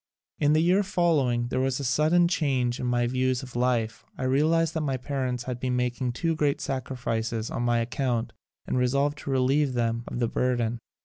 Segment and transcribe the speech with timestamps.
[0.39, 4.03] In the year follow ing there was a sudden change in my views of life.
[4.17, 8.33] I realized that my parents had been making too great sacrifices on my ac count
[8.65, 10.79] and resolved to relieve them of the burden.